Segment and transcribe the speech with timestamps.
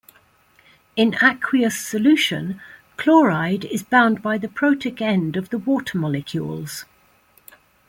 [0.95, 2.59] In aqueous solution,
[2.97, 6.85] chloride is bound by the protic end of the water molecules.